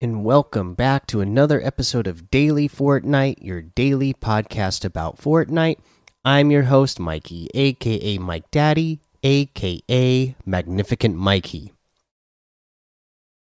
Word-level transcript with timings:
and 0.00 0.24
welcome 0.24 0.74
back 0.74 1.08
to 1.08 1.20
another 1.20 1.60
episode 1.60 2.06
of 2.06 2.30
Daily 2.30 2.68
Fortnite, 2.68 3.42
your 3.42 3.60
daily 3.60 4.14
podcast 4.14 4.84
about 4.84 5.18
Fortnite. 5.18 5.78
I'm 6.24 6.52
your 6.52 6.64
host, 6.64 7.00
Mikey, 7.00 7.48
aka 7.52 8.16
Mike 8.18 8.48
Daddy, 8.52 9.00
aka 9.24 10.36
Magnificent 10.46 11.16
Mikey. 11.16 11.72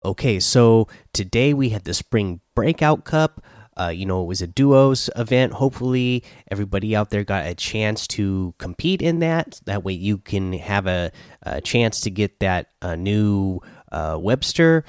Okay, 0.04 0.40
so 0.40 0.88
today 1.12 1.54
we 1.54 1.68
had 1.68 1.84
the 1.84 1.94
Spring 1.94 2.40
Breakout 2.56 3.04
Cup. 3.04 3.40
Uh, 3.78 3.92
you 3.94 4.04
know, 4.04 4.24
it 4.24 4.26
was 4.26 4.42
a 4.42 4.48
duos 4.48 5.08
event. 5.14 5.52
Hopefully, 5.52 6.24
everybody 6.50 6.96
out 6.96 7.10
there 7.10 7.22
got 7.22 7.46
a 7.46 7.54
chance 7.54 8.08
to 8.08 8.52
compete 8.58 9.00
in 9.00 9.20
that. 9.20 9.60
That 9.66 9.84
way, 9.84 9.92
you 9.92 10.18
can 10.18 10.54
have 10.54 10.88
a, 10.88 11.12
a 11.44 11.60
chance 11.60 12.00
to 12.00 12.10
get 12.10 12.40
that 12.40 12.72
uh, 12.82 12.96
new 12.96 13.60
uh, 13.92 14.18
Webster 14.20 14.84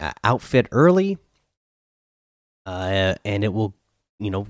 uh, 0.00 0.12
outfit 0.24 0.68
early, 0.72 1.18
uh, 2.66 3.14
and 3.24 3.44
it 3.44 3.52
will, 3.52 3.74
you 4.18 4.30
know, 4.30 4.46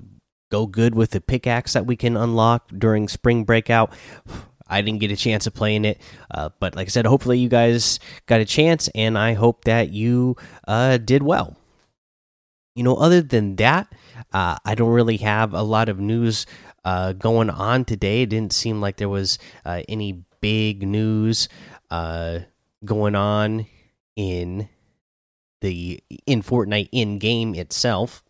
go 0.51 0.65
good 0.65 0.95
with 0.95 1.11
the 1.11 1.21
pickaxe 1.21 1.73
that 1.73 1.85
we 1.85 1.95
can 1.95 2.17
unlock 2.17 2.69
during 2.77 3.07
spring 3.07 3.43
breakout. 3.43 3.93
I 4.71 4.83
didn't 4.83 4.99
get 4.99 5.09
a 5.09 5.15
chance 5.15 5.47
of 5.47 5.55
playing 5.55 5.83
it, 5.83 5.99
uh, 6.29 6.49
but 6.59 6.75
like 6.75 6.87
I 6.87 6.89
said, 6.89 7.07
hopefully 7.07 7.39
you 7.39 7.49
guys 7.49 7.99
got 8.27 8.39
a 8.39 8.45
chance, 8.45 8.87
and 8.93 9.17
I 9.17 9.33
hope 9.33 9.65
that 9.65 9.89
you 9.89 10.35
uh, 10.67 10.97
did 10.97 11.23
well. 11.23 11.57
You 12.75 12.83
know, 12.83 12.95
other 12.95 13.23
than 13.23 13.55
that, 13.55 13.91
uh, 14.31 14.57
I 14.63 14.75
don't 14.75 14.91
really 14.91 15.17
have 15.17 15.55
a 15.55 15.63
lot 15.63 15.89
of 15.89 15.99
news 15.99 16.45
uh, 16.85 17.13
going 17.13 17.49
on 17.49 17.83
today. 17.83 18.21
It 18.21 18.29
didn't 18.29 18.53
seem 18.53 18.79
like 18.79 18.97
there 18.97 19.09
was 19.09 19.39
uh, 19.65 19.81
any 19.89 20.23
big 20.39 20.87
news 20.87 21.49
uh, 21.89 22.39
going 22.85 23.15
on 23.15 23.65
in 24.15 24.69
the 25.61 26.01
in 26.25 26.41
Fortnite 26.41 26.89
in 26.91 27.19
game 27.19 27.55
itself. 27.55 28.23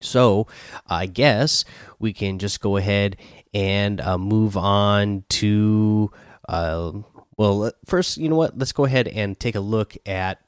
So 0.00 0.46
I 0.86 1.06
guess 1.06 1.64
we 1.98 2.12
can 2.12 2.38
just 2.38 2.60
go 2.60 2.76
ahead 2.76 3.16
and 3.54 4.00
uh, 4.00 4.18
move 4.18 4.56
on 4.56 5.24
to 5.30 6.10
uh, 6.48 6.92
well, 7.36 7.70
first, 7.84 8.16
you 8.16 8.28
know 8.28 8.36
what? 8.36 8.58
Let's 8.58 8.72
go 8.72 8.84
ahead 8.84 9.08
and 9.08 9.38
take 9.38 9.54
a 9.54 9.60
look 9.60 9.94
at 10.06 10.40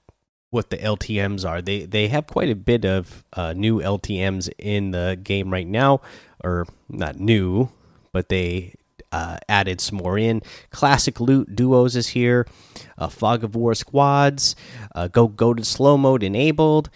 what 0.51 0.71
the 0.71 0.79
LTM's 0.79 1.45
are. 1.45 1.61
They 1.61 1.85
they 1.85 2.09
have 2.09 2.27
quite 2.27 2.49
a 2.49 2.57
bit 2.57 2.85
of 2.85 3.25
uh, 3.35 3.53
new 3.53 3.81
LTM's 3.81 4.49
in 4.59 4.93
the 4.93 5.19
game 5.23 5.53
right 5.53 5.67
now, 5.67 6.01
or 6.43 6.67
not 6.89 7.19
new, 7.19 7.69
but 8.13 8.31
they 8.31 8.75
uh, 9.13 9.39
added 9.49 9.81
some 9.81 9.99
more 9.99 10.19
in. 10.19 10.43
Classic 10.71 11.19
loot 11.21 11.55
duos 11.55 11.97
is 11.97 12.09
here. 12.09 12.47
Uh, 12.97 13.09
Fog 13.09 13.45
of 13.45 13.55
War 13.55 13.75
squads. 13.75 14.55
Uh, 14.95 15.09
go 15.09 15.29
go 15.29 15.55
to 15.55 15.65
slow 15.65 15.97
mode 15.97 16.23
enabled. 16.23 16.91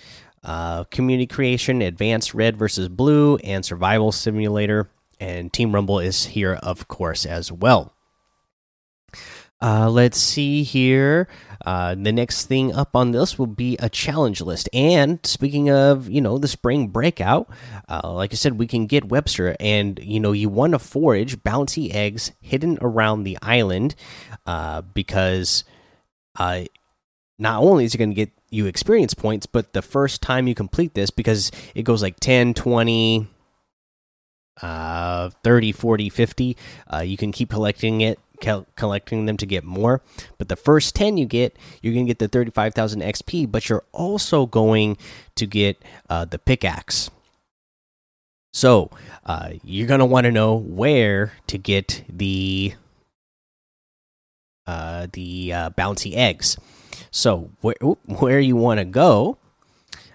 Uh, 0.44 0.84
community 0.84 1.27
creation, 1.27 1.80
advanced 1.80 2.34
red 2.34 2.56
versus 2.56 2.88
blue, 2.88 3.36
and 3.38 3.64
survival 3.64 4.10
simulator. 4.10 4.88
And 5.20 5.52
Team 5.52 5.72
Rumble 5.72 6.00
is 6.00 6.27
here, 6.27 6.55
of 6.55 6.88
course, 6.88 7.24
as 7.24 7.52
well. 7.52 7.94
Uh, 9.62 9.88
let's 9.88 10.18
see 10.18 10.64
here. 10.64 11.28
Uh, 11.64 11.94
the 11.94 12.10
next 12.10 12.46
thing 12.46 12.74
up 12.74 12.96
on 12.96 13.12
this 13.12 13.38
will 13.38 13.46
be 13.46 13.77
a 13.78 13.88
challenge 13.88 14.41
list. 14.41 14.68
And 14.73 15.24
speaking 15.24 15.70
of, 15.70 16.11
you 16.11 16.20
know, 16.20 16.36
the 16.36 16.48
spring 16.48 16.89
breakout, 16.89 17.48
uh, 17.89 18.12
like 18.12 18.33
I 18.33 18.34
said, 18.34 18.58
we 18.58 18.67
can 18.67 18.86
get 18.86 19.05
Webster, 19.05 19.55
and 19.61 20.00
you 20.02 20.18
know, 20.18 20.33
you 20.33 20.48
want 20.48 20.73
to 20.73 20.80
forage 20.80 21.39
bouncy 21.39 21.95
eggs 21.95 22.33
hidden 22.40 22.77
around 22.80 23.23
the 23.23 23.39
island, 23.40 23.95
uh, 24.46 24.80
because, 24.80 25.62
uh, 26.40 26.64
not 27.39 27.62
only 27.62 27.84
is 27.84 27.94
it 27.94 27.98
going 27.98 28.11
to 28.11 28.17
get 28.17 28.33
you 28.50 28.67
experience 28.67 29.14
points, 29.14 29.46
but 29.46 29.73
the 29.73 29.83
first 29.83 30.20
time 30.23 30.48
you 30.48 30.56
complete 30.56 30.94
this, 30.94 31.11
because 31.11 31.52
it 31.77 31.84
goes 31.84 32.02
like 32.02 32.18
10, 32.18 32.55
20, 32.55 33.29
uh 34.61 35.30
30 35.42 35.73
40 35.73 36.11
50 36.11 36.56
uh 36.92 36.98
you 36.98 37.17
can 37.17 37.33
keep 37.33 37.48
collecting 37.48 38.02
it 38.02 38.18
collecting 38.77 39.27
them 39.27 39.36
to 39.36 39.47
get 39.47 39.64
more. 39.64 40.03
But 40.39 40.48
the 40.48 40.57
first 40.57 40.95
10 40.95 41.17
you 41.17 41.27
get, 41.27 41.57
you're 41.80 41.95
going 41.95 42.07
to 42.07 42.11
get 42.11 42.19
the 42.19 42.29
35,000 42.29 43.01
XP, 43.01 43.51
but 43.51 43.69
you're 43.69 43.85
also 43.92 44.47
going 44.47 44.97
to 45.36 45.47
get 45.47 45.83
uh, 46.11 46.25
the 46.25 46.39
pickaxe. 46.39 47.11
So 48.53 48.91
uh, 49.25 49.53
you're 49.64 49.89
going 49.89 50.01
to 50.01 50.07
want 50.07 50.25
to 50.25 50.33
know 50.33 50.55
where 50.55 51.33
to 51.47 51.57
get 51.57 52.05
the 52.08 52.75
uh, 54.67 55.09
the 55.13 55.53
uh, 55.53 55.70
bouncy 55.70 56.14
eggs. 56.14 56.57
So 57.11 57.51
where 57.61 57.77
where 58.07 58.41
you 58.41 58.57
want 58.57 58.79
to 58.79 58.85
go 58.85 59.39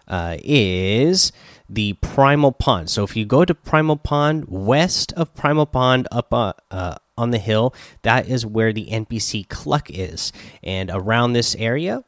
uh, 0.08 0.38
is 0.40 1.32
the 1.70 1.94
Primal 1.94 2.52
Pond. 2.52 2.90
So 2.90 3.04
if 3.04 3.16
you 3.16 3.26
go 3.26 3.44
to 3.44 3.54
Primal 3.54 3.98
Pond, 3.98 4.46
west 4.48 5.14
of 5.14 5.34
Primal 5.36 5.66
Pond, 5.66 6.08
up 6.12 6.34
uh, 6.34 6.54
uh, 6.72 6.96
on 7.17 7.31
the 7.31 7.38
hill, 7.38 7.73
that 8.03 8.28
is 8.28 8.45
where 8.45 8.72
the 8.72 8.88
NPC 8.88 9.47
Cluck 9.47 9.89
is. 9.89 10.31
And 10.63 10.89
around 10.94 11.33
this 11.33 11.55
area, 11.55 12.03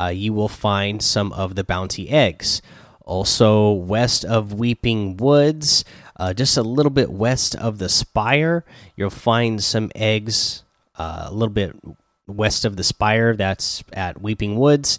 uh, 0.00 0.08
you 0.08 0.32
will 0.32 0.48
find 0.48 1.02
some 1.02 1.32
of 1.32 1.54
the 1.54 1.64
bouncy 1.64 2.10
eggs. 2.10 2.62
Also, 3.02 3.72
west 3.72 4.24
of 4.24 4.52
Weeping 4.54 5.16
Woods, 5.16 5.84
uh, 6.16 6.32
just 6.32 6.56
a 6.56 6.62
little 6.62 6.90
bit 6.90 7.10
west 7.10 7.56
of 7.56 7.78
the 7.78 7.88
Spire, 7.88 8.64
you'll 8.94 9.10
find 9.10 9.62
some 9.62 9.90
eggs 9.94 10.62
uh, 10.96 11.24
a 11.26 11.32
little 11.32 11.52
bit 11.52 11.74
west 12.26 12.64
of 12.64 12.76
the 12.76 12.84
Spire. 12.84 13.34
That's 13.34 13.82
at 13.92 14.22
Weeping 14.22 14.56
Woods. 14.56 14.98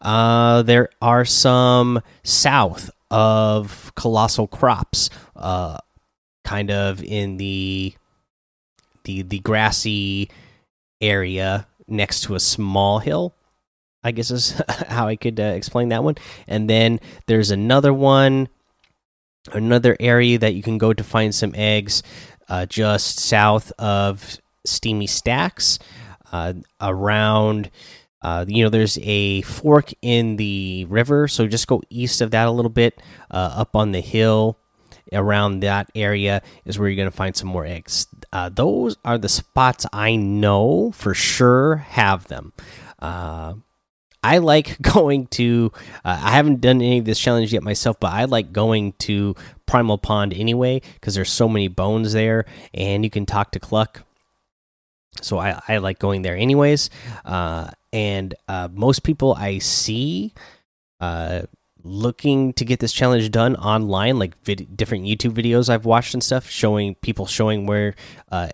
Uh, 0.00 0.62
there 0.62 0.88
are 1.02 1.24
some 1.24 2.00
south 2.22 2.90
of 3.10 3.92
Colossal 3.94 4.46
Crops, 4.46 5.10
uh, 5.34 5.78
kind 6.44 6.70
of 6.70 7.02
in 7.02 7.36
the 7.36 7.94
the 9.06 9.22
the 9.22 9.38
grassy 9.38 10.28
area 11.00 11.66
next 11.88 12.22
to 12.24 12.34
a 12.34 12.40
small 12.40 12.98
hill. 12.98 13.34
I 14.04 14.12
guess 14.12 14.30
is 14.30 14.60
how 14.88 15.08
I 15.08 15.16
could 15.16 15.40
uh, 15.40 15.44
explain 15.44 15.88
that 15.88 16.04
one. 16.04 16.16
And 16.46 16.68
then 16.68 17.00
there's 17.26 17.50
another 17.50 17.92
one, 17.92 18.48
another 19.52 19.96
area 19.98 20.38
that 20.38 20.54
you 20.54 20.62
can 20.62 20.78
go 20.78 20.92
to 20.92 21.02
find 21.02 21.34
some 21.34 21.54
eggs, 21.56 22.02
uh, 22.48 22.66
just 22.66 23.18
south 23.18 23.72
of 23.78 24.38
Steamy 24.64 25.06
Stacks, 25.06 25.78
uh, 26.30 26.52
around. 26.80 27.70
Uh, 28.22 28.44
you 28.48 28.64
know, 28.64 28.70
there's 28.70 28.98
a 29.02 29.42
fork 29.42 29.92
in 30.02 30.36
the 30.36 30.84
river, 30.86 31.28
so 31.28 31.46
just 31.46 31.68
go 31.68 31.80
east 31.90 32.20
of 32.20 32.32
that 32.32 32.48
a 32.48 32.50
little 32.50 32.70
bit, 32.70 33.00
uh, 33.30 33.54
up 33.56 33.76
on 33.76 33.92
the 33.92 34.00
hill 34.00 34.58
around 35.12 35.60
that 35.60 35.90
area 35.94 36.42
is 36.64 36.78
where 36.78 36.88
you're 36.88 36.96
going 36.96 37.10
to 37.10 37.16
find 37.16 37.36
some 37.36 37.48
more 37.48 37.64
eggs. 37.64 38.06
Uh, 38.36 38.50
those 38.50 38.98
are 39.02 39.16
the 39.16 39.30
spots 39.30 39.86
I 39.94 40.16
know 40.16 40.92
for 40.92 41.14
sure 41.14 41.76
have 41.76 42.28
them. 42.28 42.52
Uh, 42.98 43.54
I 44.22 44.38
like 44.38 44.78
going 44.82 45.28
to. 45.28 45.72
Uh, 46.04 46.20
I 46.22 46.32
haven't 46.32 46.60
done 46.60 46.82
any 46.82 46.98
of 46.98 47.06
this 47.06 47.18
challenge 47.18 47.54
yet 47.54 47.62
myself, 47.62 47.98
but 47.98 48.12
I 48.12 48.26
like 48.26 48.52
going 48.52 48.92
to 48.98 49.34
Primal 49.64 49.96
Pond 49.96 50.34
anyway 50.34 50.82
because 50.94 51.14
there's 51.14 51.30
so 51.30 51.48
many 51.48 51.68
bones 51.68 52.12
there, 52.12 52.44
and 52.74 53.04
you 53.04 53.08
can 53.08 53.24
talk 53.24 53.52
to 53.52 53.58
Cluck. 53.58 54.02
So 55.22 55.38
I, 55.38 55.58
I 55.66 55.78
like 55.78 55.98
going 55.98 56.20
there 56.20 56.36
anyways. 56.36 56.90
Uh, 57.24 57.70
and 57.90 58.34
uh, 58.48 58.68
most 58.70 59.02
people 59.02 59.32
I 59.32 59.60
see 59.60 60.34
uh, 61.00 61.44
looking 61.86 62.52
to 62.54 62.64
get 62.64 62.80
this 62.80 62.92
challenge 62.92 63.30
done 63.30 63.56
online, 63.56 64.18
like 64.18 64.42
different 64.44 65.04
YouTube 65.04 65.32
videos 65.32 65.68
I've 65.68 65.84
watched 65.84 66.14
and 66.14 66.22
stuff, 66.22 66.48
showing 66.48 66.94
people 66.96 67.26
showing 67.26 67.66
where 67.66 67.94
uh, 68.30 68.48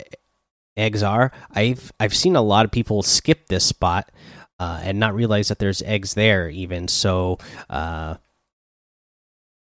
eggs 0.76 1.02
are. 1.02 1.32
I've 1.50 1.93
I've 1.99 2.14
seen 2.14 2.37
a 2.37 2.43
lot 2.43 2.64
of 2.64 2.70
people 2.70 3.02
skip 3.02 3.49
this 3.49 3.64
spot 3.64 4.11
uh, 4.58 4.81
and 4.82 5.00
not 5.00 5.14
realize 5.14 5.49
that 5.49 5.58
there's 5.58 5.82
eggs 5.82 6.14
there 6.14 6.49
even. 6.49 6.88
So, 6.88 7.38
uh, 7.69 8.17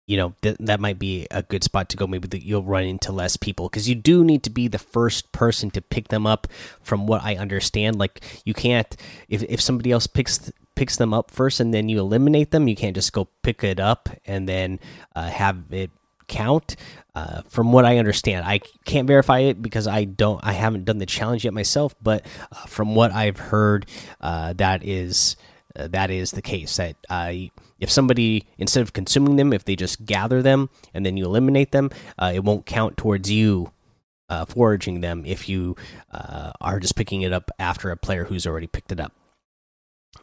you 0.08 0.16
know 0.16 0.34
th 0.42 0.56
that 0.60 0.80
might 0.80 0.98
be 0.98 1.28
a 1.30 1.44
good 1.44 1.64
spot 1.64 1.90
to 1.90 1.98
go. 1.98 2.08
Maybe 2.08 2.28
that 2.30 2.44
you'll 2.44 2.64
run 2.64 2.86
into 2.86 3.12
less 3.12 3.36
people 3.38 3.68
because 3.70 3.90
you 3.90 3.96
do 3.96 4.24
need 4.24 4.42
to 4.44 4.50
be 4.50 4.68
the 4.68 4.80
first 4.80 5.32
person 5.34 5.70
to 5.72 5.82
pick 5.82 6.08
them 6.08 6.26
up. 6.26 6.48
From 6.82 7.08
what 7.08 7.22
I 7.24 7.36
understand, 7.36 8.00
like 8.00 8.24
you 8.46 8.54
can't 8.54 8.96
if 9.28 9.44
if 9.44 9.60
somebody 9.62 9.92
else 9.92 10.08
picks 10.08 10.52
picks 10.78 10.96
them 10.96 11.14
up 11.14 11.32
first 11.32 11.60
and 11.60 11.74
then 11.74 11.90
you 11.90 12.00
eliminate 12.00 12.52
them. 12.52 12.68
You 12.68 12.76
can't 12.76 12.96
just 12.96 13.12
go 13.12 13.28
pick 13.42 13.64
it 13.64 13.80
up 13.80 14.10
and 14.26 14.48
then 14.48 14.80
uh, 15.16 15.30
have 15.30 15.58
it 15.72 15.92
count. 16.28 16.76
Uh, 17.16 17.42
from 17.50 17.72
what 17.74 17.84
I 17.84 17.98
understand, 17.98 18.46
I 18.46 18.60
can't 18.86 19.08
verify 19.08 19.40
it 19.40 19.62
because 19.62 19.88
I 19.88 20.04
don't. 20.04 20.40
I 20.44 20.54
haven't 20.54 20.86
done 20.86 21.00
the 21.00 21.06
challenge 21.06 21.46
yet 21.46 21.54
myself. 21.54 21.96
But 22.02 22.26
uh, 22.52 22.68
from 22.68 22.96
what 22.96 23.12
I've 23.12 23.40
heard, 23.40 23.88
uh, 24.22 24.54
that 24.54 24.86
is 24.86 25.36
uh, 25.76 25.88
that 25.88 26.12
is 26.12 26.32
the 26.32 26.44
case. 26.44 26.78
That 26.78 26.96
uh, 27.10 27.34
if 27.80 27.90
somebody 27.90 28.48
instead 28.60 28.84
of 28.84 28.94
consuming 28.94 29.36
them, 29.36 29.52
if 29.52 29.66
they 29.66 29.76
just 29.76 30.06
gather 30.06 30.44
them 30.44 30.70
and 30.94 31.04
then 31.04 31.18
you 31.18 31.26
eliminate 31.26 31.72
them, 31.72 31.90
it 32.22 32.44
won't 32.44 32.68
count 32.68 32.98
towards 32.98 33.32
you 33.32 33.72
uh, 34.30 34.46
foraging 34.46 35.02
them 35.02 35.24
if 35.26 35.48
you 35.50 35.76
uh, 36.12 36.52
are 36.62 36.80
just 36.80 36.96
picking 36.96 37.22
it 37.22 37.34
up 37.34 37.52
after 37.60 37.92
a 37.92 37.98
player 37.98 38.26
who's 38.26 38.46
already 38.46 38.68
picked 38.68 38.92
it 38.92 39.00
up. 39.00 39.14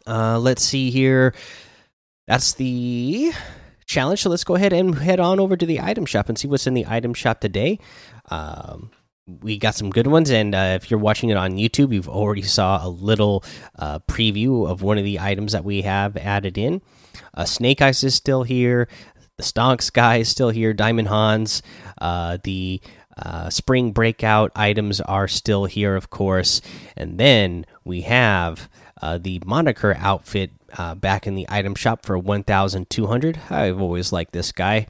Uh, 0.07 0.39
let's 0.39 0.63
see 0.63 0.89
here. 0.89 1.33
that's 2.27 2.53
the 2.53 3.31
challenge. 3.85 4.21
So 4.21 4.29
let's 4.29 4.43
go 4.43 4.55
ahead 4.55 4.73
and 4.73 4.95
head 4.95 5.19
on 5.19 5.39
over 5.39 5.55
to 5.55 5.65
the 5.65 5.79
item 5.79 6.05
shop 6.05 6.29
and 6.29 6.37
see 6.37 6.47
what's 6.47 6.67
in 6.67 6.73
the 6.73 6.85
item 6.87 7.13
shop 7.13 7.39
today. 7.39 7.79
Um, 8.29 8.91
we 9.41 9.57
got 9.57 9.73
some 9.73 9.89
good 9.89 10.05
ones, 10.05 10.29
and 10.29 10.53
uh, 10.53 10.77
if 10.79 10.91
you're 10.91 10.99
watching 10.99 11.29
it 11.29 11.37
on 11.37 11.53
YouTube, 11.53 11.93
you've 11.93 12.09
already 12.09 12.43
saw 12.43 12.85
a 12.85 12.89
little 12.89 13.43
uh, 13.77 13.99
preview 13.99 14.69
of 14.69 14.83
one 14.83 14.99
of 14.99 15.03
the 15.03 15.19
items 15.19 15.53
that 15.53 15.65
we 15.65 15.81
have 15.81 16.15
added 16.17 16.57
in. 16.57 16.81
Uh, 17.33 17.45
Snake 17.45 17.81
Eyes 17.81 18.03
is 18.03 18.13
still 18.13 18.43
here. 18.43 18.87
The 19.37 19.43
Stonks 19.43 19.91
guy 19.91 20.17
is 20.17 20.29
still 20.29 20.49
here. 20.49 20.73
Diamond 20.73 21.07
Hanz. 21.07 21.63
Uh, 21.99 22.37
the 22.43 22.81
uh, 23.17 23.49
spring 23.49 23.91
breakout 23.91 24.51
items 24.55 25.01
are 25.01 25.27
still 25.27 25.65
here, 25.65 25.95
of 25.95 26.09
course. 26.09 26.61
And 26.95 27.17
then 27.17 27.65
we 27.83 28.01
have 28.01 28.69
uh, 29.01 29.17
the 29.17 29.41
moniker 29.45 29.95
outfit 29.99 30.51
uh, 30.77 30.95
back 30.95 31.27
in 31.27 31.35
the 31.35 31.45
item 31.49 31.75
shop 31.75 32.05
for 32.05 32.17
1,200. 32.17 33.39
I've 33.49 33.81
always 33.81 34.11
liked 34.11 34.33
this 34.33 34.51
guy. 34.51 34.87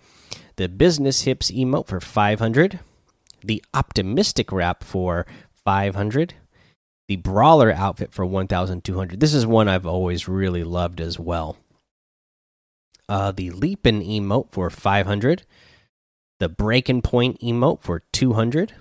The 0.58 0.70
business 0.70 1.22
hips 1.22 1.52
emote 1.52 1.88
for 1.88 2.00
500. 2.00 2.80
The 3.44 3.64
optimistic 3.74 4.52
wrap 4.52 4.84
for 4.84 5.26
500. 5.64 6.36
The 7.08 7.18
brawler 7.18 7.72
outfit 7.72 8.14
for 8.14 8.26
1,200. 8.26 9.20
This 9.20 9.34
is 9.34 9.46
one 9.46 9.68
I've 9.68 9.86
always 9.86 10.28
really 10.28 10.64
loved 10.64 11.00
as 11.02 11.20
well. 11.20 11.58
Uh, 13.08 13.32
the 13.32 13.52
leapin 13.52 14.02
emote 14.02 14.52
for 14.52 14.70
500 14.70 15.44
the 16.40 16.50
breaking 16.50 17.02
point 17.02 17.40
emote 17.40 17.82
for 17.82 18.04
200 18.12 18.74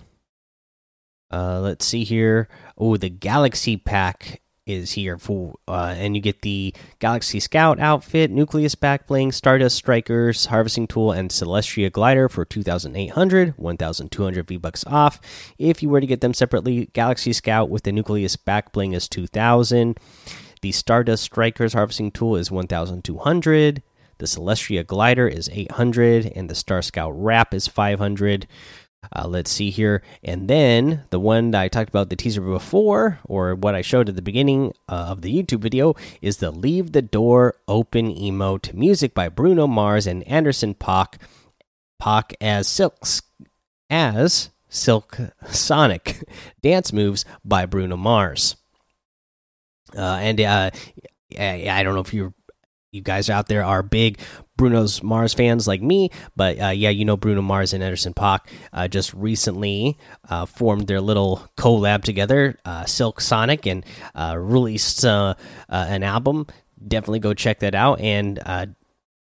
uh 1.31 1.61
let's 1.61 1.85
see 1.85 2.05
here 2.05 2.49
oh 2.77 2.97
the 2.97 3.09
galaxy 3.11 3.77
pack 3.77 4.41
is 4.67 4.93
here 4.93 5.19
for 5.19 5.55
uh 5.69 5.95
and 5.97 6.17
you 6.17 6.23
get 6.23 6.41
the 6.41 6.75
galaxy 6.99 7.39
scout 7.39 7.79
outfit 7.79 8.31
nucleus 8.31 8.75
back 8.75 9.07
bling 9.07 9.31
stardust 9.31 9.77
strikers 9.77 10.47
harvesting 10.47 10.87
tool 10.87 11.13
and 11.13 11.31
celestia 11.31 11.93
glider 11.93 12.29
for 12.29 12.45
2800 12.47 13.55
1200 13.59 14.49
v 14.49 14.57
bucks 14.57 14.85
off. 14.87 15.21
If 15.59 15.83
you 15.83 15.89
were 15.89 16.01
to 16.01 16.07
get 16.07 16.21
them 16.23 16.33
separately 16.33 16.87
galaxy 16.93 17.33
scout 17.33 17.69
with 17.69 17.83
the 17.83 17.93
nucleus 17.93 18.37
back 18.37 18.73
bling 18.73 18.93
is 18.93 19.09
2000 19.09 19.99
the 20.63 20.73
stardust 20.73 21.25
strikers 21.25 21.75
harvesting 21.75 22.11
tool 22.11 22.37
is 22.37 22.51
1200 22.51 23.83
the 24.19 24.27
Celestia 24.27 24.87
Glider 24.87 25.27
is 25.27 25.51
800, 25.53 26.33
and 26.37 26.49
the 26.49 26.55
Star 26.55 26.83
Scout 26.83 27.13
Wrap 27.15 27.53
is 27.53 27.67
500. 27.67 28.47
Uh, 29.15 29.27
let's 29.27 29.51
see 29.51 29.71
here. 29.71 30.03
And 30.23 30.49
then 30.49 31.05
the 31.11 31.21
one 31.21 31.51
that 31.53 31.63
I 31.63 31.69
talked 31.69 31.89
about 31.89 32.11
the 32.11 32.17
teaser 32.17 32.41
before, 32.41 33.21
or 33.25 33.55
what 33.55 33.75
I 33.75 33.83
showed 33.83 34.09
at 34.09 34.17
the 34.17 34.23
beginning 34.23 34.73
uh, 34.89 35.07
of 35.09 35.23
the 35.23 35.35
YouTube 35.35 35.61
video, 35.61 35.95
is 36.23 36.39
the 36.39 36.51
Leave 36.51 36.93
the 36.93 37.03
Door 37.03 37.57
Open 37.69 38.15
emote. 38.15 38.75
Music 38.75 39.15
by 39.15 39.29
Bruno 39.29 39.67
Mars 39.67 40.07
and 40.07 40.23
Anderson 40.25 40.75
.Paak. 40.75 41.21
.Paak 42.03 42.35
as 42.41 42.67
Silks 42.69 43.23
as 43.89 44.51
Silk 44.69 45.19
Sonic. 45.49 46.29
Dance 46.63 46.93
moves 46.93 47.25
by 47.45 47.67
Bruno 47.67 47.97
Mars. 47.97 48.57
Uh, 49.97 50.19
and 50.21 50.41
uh, 50.41 50.71
I 51.39 51.83
don't 51.83 51.95
know 51.95 52.01
if 52.01 52.13
you're 52.13 52.35
you 52.95 53.03
guys 53.03 53.29
out 53.29 53.49
there 53.49 53.65
are 53.65 53.83
big 53.83 54.19
Bruno's 54.57 55.03
Mars 55.03 55.35
fans 55.35 55.67
like 55.67 55.83
me, 55.83 56.11
but 56.37 56.61
uh, 56.61 56.69
yeah, 56.69 56.91
you 56.91 57.05
know 57.05 57.17
Bruno 57.17 57.43
Mars 57.43 57.73
and 57.73 57.83
Anderson 57.83 58.15
.Paak 58.15 58.41
uh, 58.73 58.87
just 58.87 59.13
recently 59.13 59.99
uh, 60.31 60.47
formed 60.47 60.87
their 60.87 61.01
little 61.01 61.43
collab 61.57 62.05
together, 62.05 62.57
uh, 62.65 62.85
Silk 62.85 63.21
Sonic, 63.21 63.67
and 63.67 63.85
uh, 64.15 64.37
released 64.39 65.05
uh, 65.05 65.35
an 65.69 66.05
album. 66.05 66.47
Definitely 66.87 67.19
go 67.19 67.35
check 67.35 67.61
that 67.61 67.75
out. 67.75 68.01
And 68.01 68.39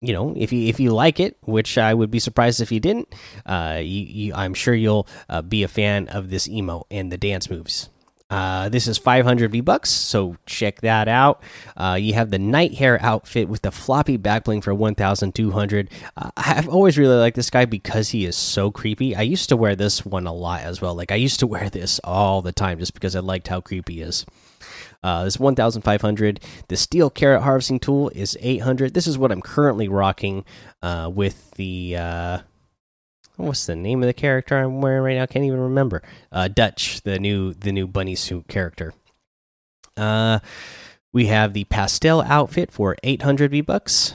you 0.01 0.13
know, 0.13 0.35
if 0.37 0.53
you 0.53 0.67
if 0.67 0.79
you 0.79 0.93
like 0.93 1.19
it, 1.19 1.37
which 1.41 1.79
I 1.79 1.91
would 1.91 2.11
be 2.11 2.19
surprised 2.19 2.61
if 2.61 2.71
you 2.71 2.79
didn't, 2.79 3.13
you, 3.47 3.81
you, 3.81 4.33
I'm 4.35 4.53
sure 4.53 4.75
you'll 4.75 5.07
be 5.47 5.63
a 5.63 5.67
fan 5.67 6.07
of 6.09 6.29
this 6.29 6.47
emo 6.47 6.85
and 6.91 7.11
the 7.11 7.17
dance 7.17 7.49
moves. 7.49 7.89
Uh, 8.35 8.67
this 8.67 8.85
is 8.85 8.97
500 8.97 9.49
V 9.49 9.61
bucks, 9.61 9.89
so 9.89 10.35
check 10.45 10.81
that 10.81 11.07
out. 11.07 11.41
Uh, 11.77 11.97
you 11.97 12.15
have 12.15 12.31
the 12.31 12.37
Nitehare 12.37 13.01
outfit 13.01 13.47
with 13.47 13.61
the 13.61 13.71
floppy 13.71 14.17
back 14.17 14.43
bling 14.43 14.59
for 14.59 14.73
1,200. 14.73 15.89
Uh, 16.17 16.31
I've 16.35 16.67
always 16.67 16.97
really 16.97 17.15
liked 17.15 17.37
this 17.37 17.49
guy 17.49 17.63
because 17.63 18.09
he 18.09 18.25
is 18.25 18.35
so 18.35 18.71
creepy. 18.71 19.15
I 19.15 19.21
used 19.21 19.47
to 19.47 19.55
wear 19.55 19.73
this 19.73 20.05
one 20.05 20.27
a 20.27 20.33
lot 20.33 20.63
as 20.63 20.81
well. 20.81 20.93
Like 20.93 21.13
I 21.13 21.15
used 21.15 21.39
to 21.39 21.47
wear 21.47 21.69
this 21.69 22.01
all 22.03 22.41
the 22.41 22.51
time 22.51 22.77
just 22.77 22.93
because 22.93 23.15
I 23.15 23.21
liked 23.21 23.47
how 23.47 23.61
creepy 23.61 23.95
he 23.95 24.01
is. 24.01 24.25
Uh, 25.01 25.23
this 25.23 25.39
1,500. 25.39 26.41
The 26.67 26.75
steel 26.75 27.09
carrot 27.09 27.43
harvesting 27.43 27.79
tool 27.79 28.09
is 28.09 28.37
800. 28.41 28.93
This 28.93 29.07
is 29.07 29.17
what 29.17 29.31
I'm 29.31 29.41
currently 29.41 29.87
rocking 29.87 30.43
uh, 30.81 31.09
with 31.13 31.51
the 31.51 31.95
uh, 31.95 32.39
what's 33.37 33.65
the 33.65 33.75
name 33.75 34.01
of 34.03 34.07
the 34.07 34.13
character 34.13 34.57
I'm 34.57 34.81
wearing 34.81 35.03
right 35.03 35.15
now? 35.17 35.25
Can't 35.25 35.45
even 35.45 35.59
remember. 35.59 36.01
Uh, 36.31 36.47
Dutch, 36.47 37.01
the 37.01 37.19
new 37.19 37.53
the 37.53 37.71
new 37.71 37.87
bunny 37.87 38.15
suit 38.15 38.47
character. 38.47 38.93
Uh, 39.97 40.39
we 41.13 41.27
have 41.27 41.53
the 41.53 41.63
pastel 41.65 42.21
outfit 42.21 42.71
for 42.71 42.97
800 43.03 43.51
V 43.51 43.61
bucks. 43.61 44.13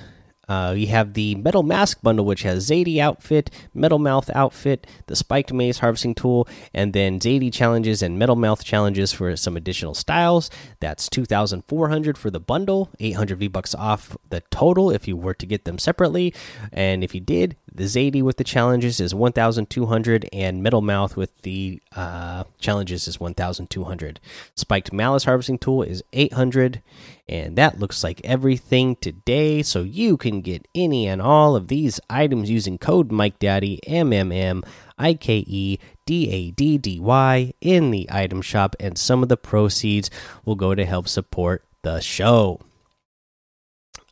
Uh, 0.50 0.73
you 0.73 0.88
have 0.88 1.14
the 1.14 1.37
Metal 1.37 1.62
Mask 1.62 2.02
bundle, 2.02 2.25
which 2.25 2.43
has 2.43 2.69
Zadie 2.69 2.99
outfit, 2.99 3.50
Metal 3.73 4.00
Mouth 4.00 4.29
outfit, 4.35 4.85
the 5.06 5.14
Spiked 5.14 5.52
Maze 5.52 5.79
harvesting 5.79 6.12
tool, 6.12 6.49
and 6.75 6.93
then 6.93 7.20
Zadie 7.20 7.52
challenges 7.52 8.02
and 8.02 8.19
Metal 8.19 8.35
Mouth 8.35 8.64
challenges 8.64 9.12
for 9.12 9.37
some 9.37 9.56
additional 9.56 9.94
styles. 9.94 10.50
That's 10.81 11.08
2,400 11.08 12.19
for 12.19 12.31
the 12.31 12.41
bundle, 12.41 12.91
800 12.99 13.38
V 13.38 13.47
bucks 13.47 13.76
off 13.76 14.17
the 14.31 14.41
total 14.50 14.91
if 14.91 15.06
you 15.06 15.17
were 15.17 15.35
to 15.35 15.47
get 15.47 15.67
them 15.67 15.79
separately. 15.79 16.35
And 16.73 17.05
if 17.05 17.14
you 17.14 17.20
did, 17.20 17.56
the 17.73 17.85
Zadie 17.85 18.23
with 18.23 18.37
the 18.37 18.43
challenges 18.43 18.99
is 18.99 19.14
1,200, 19.14 20.29
and 20.32 20.64
Metal 20.64 20.81
Mouth 20.81 21.17
with 21.17 21.43
the 21.43 21.81
uh, 21.94 22.43
challenges 22.58 23.06
is 23.06 23.20
1,200. 23.20 24.19
Spiked 24.56 24.92
Malice 24.92 25.23
harvesting 25.23 25.59
tool 25.59 25.85
is 25.85 26.02
800 26.12 26.83
and 27.30 27.54
that 27.57 27.78
looks 27.78 28.02
like 28.02 28.21
everything 28.25 28.97
today. 28.97 29.62
So 29.62 29.83
you 29.83 30.16
can 30.16 30.39
get 30.40 30.66
any 30.75 31.06
and 31.06 31.20
all 31.23 31.56
of 31.56 31.68
these 31.68 32.00
items 32.09 32.50
using 32.50 32.78
code 32.78 33.11
Mike 33.12 33.38
Daddy 33.38 33.80
M 33.87 34.12
M 34.12 34.32
M 34.32 34.62
I 34.99 35.14
K 35.14 35.44
E 35.47 35.78
D 36.06 36.30
A 36.30 36.50
D 36.50 36.78
D 36.78 37.00
Y 37.00 37.52
in 37.61 37.90
the 37.90 38.09
item 38.11 38.42
shop, 38.42 38.76
and 38.80 38.99
some 38.99 39.23
of 39.23 39.28
the 39.28 39.37
proceeds 39.37 40.11
will 40.44 40.56
go 40.56 40.75
to 40.75 40.85
help 40.85 41.09
support 41.09 41.64
the 41.82 42.00
show. 42.00 42.61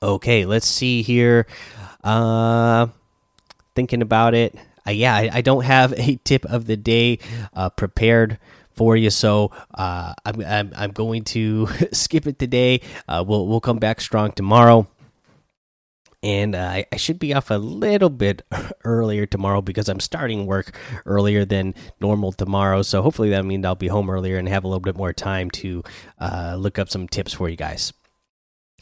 Okay, 0.02 0.44
let's 0.44 0.66
see 0.66 1.02
here. 1.02 1.46
Uh, 2.04 2.86
thinking 3.74 4.02
about 4.02 4.34
it. 4.34 4.54
Uh, 4.86 4.92
yeah, 4.92 5.14
I, 5.14 5.30
I, 5.34 5.40
don't 5.40 5.64
have 5.64 5.92
a 5.92 6.16
tip 6.24 6.44
of 6.46 6.66
the 6.66 6.76
day 6.76 7.18
uh, 7.52 7.68
prepared 7.70 8.38
for 8.78 8.96
you. 8.96 9.10
So 9.10 9.50
uh, 9.74 10.14
I'm, 10.24 10.40
I'm, 10.40 10.72
I'm 10.74 10.90
going 10.92 11.24
to 11.24 11.68
skip 11.92 12.26
it 12.26 12.38
today. 12.38 12.80
Uh, 13.08 13.24
we'll 13.26 13.46
we'll 13.46 13.60
come 13.60 13.78
back 13.78 14.00
strong 14.00 14.32
tomorrow, 14.32 14.86
and 16.22 16.54
uh, 16.54 16.82
I 16.92 16.96
should 16.96 17.18
be 17.18 17.32
off 17.32 17.50
a 17.50 17.54
little 17.54 18.10
bit 18.10 18.42
earlier 18.84 19.26
tomorrow 19.26 19.62
because 19.62 19.88
I'm 19.88 20.00
starting 20.00 20.46
work 20.46 20.76
earlier 21.06 21.44
than 21.44 21.74
normal 22.00 22.32
tomorrow. 22.32 22.82
So 22.82 23.02
hopefully 23.02 23.30
that 23.30 23.44
means 23.44 23.64
I'll 23.64 23.74
be 23.74 23.88
home 23.88 24.10
earlier 24.10 24.36
and 24.36 24.48
have 24.48 24.64
a 24.64 24.68
little 24.68 24.80
bit 24.80 24.96
more 24.96 25.12
time 25.12 25.50
to 25.52 25.82
uh, 26.20 26.56
look 26.58 26.78
up 26.78 26.88
some 26.88 27.06
tips 27.08 27.32
for 27.32 27.48
you 27.48 27.56
guys. 27.56 27.92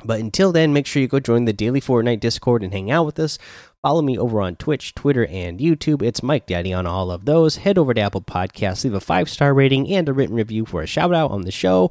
But 0.04 0.20
until 0.20 0.52
then, 0.52 0.72
make 0.72 0.86
sure 0.86 1.00
you 1.00 1.08
go 1.08 1.20
join 1.20 1.46
the 1.46 1.54
daily 1.54 1.80
Fortnite 1.80 2.20
Discord 2.20 2.62
and 2.62 2.72
hang 2.72 2.90
out 2.90 3.06
with 3.06 3.18
us. 3.18 3.38
Follow 3.80 4.02
me 4.02 4.18
over 4.18 4.42
on 4.42 4.56
Twitch, 4.56 4.94
Twitter, 4.94 5.26
and 5.26 5.58
YouTube. 5.58 6.02
It's 6.02 6.22
Mike 6.22 6.46
Daddy 6.46 6.72
on 6.72 6.86
all 6.86 7.10
of 7.10 7.24
those. 7.24 7.56
Head 7.56 7.78
over 7.78 7.94
to 7.94 8.00
Apple 8.00 8.20
Podcasts, 8.20 8.84
leave 8.84 8.94
a 8.94 9.00
five 9.00 9.30
star 9.30 9.54
rating 9.54 9.90
and 9.90 10.08
a 10.08 10.12
written 10.12 10.36
review 10.36 10.66
for 10.66 10.82
a 10.82 10.86
shout 10.86 11.14
out 11.14 11.30
on 11.30 11.42
the 11.42 11.50
show. 11.50 11.90